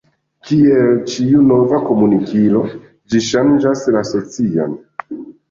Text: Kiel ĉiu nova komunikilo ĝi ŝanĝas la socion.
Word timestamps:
Kiel 0.51 0.95
ĉiu 1.11 1.41
nova 1.49 1.81
komunikilo 1.89 2.63
ĝi 3.13 3.23
ŝanĝas 3.27 3.85
la 3.99 4.05
socion. 4.15 4.77